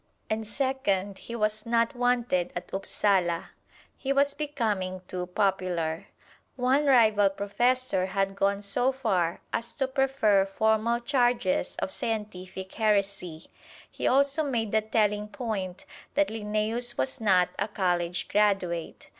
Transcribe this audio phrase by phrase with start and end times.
[0.31, 3.51] And second, he was not wanted at Upsala.
[3.95, 6.07] He was becoming too popular.
[6.55, 13.45] One rival professor had gone so far as to prefer formal charges of scientific heresy;
[13.91, 19.07] he also made the telling point that Linnæus was not a college graduate.